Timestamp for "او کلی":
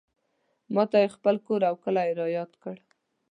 1.69-2.09